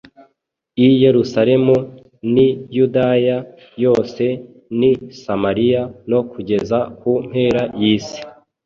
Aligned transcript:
i 0.85 0.87
Yerusalemu 1.03 1.75
n’i 2.33 2.47
Yudaya 2.77 3.37
yose 3.83 4.25
n’i 4.79 4.91
Samariya 5.21 5.81
no 6.09 6.19
kugeza 6.31 6.77
ku 6.99 7.11
mpera 7.27 7.61
y’isi 7.81 8.19